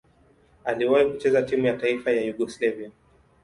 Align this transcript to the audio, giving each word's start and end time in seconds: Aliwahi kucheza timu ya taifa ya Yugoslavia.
Aliwahi 0.65 1.05
kucheza 1.11 1.41
timu 1.41 1.65
ya 1.65 1.77
taifa 1.77 2.11
ya 2.11 2.21
Yugoslavia. 2.21 2.91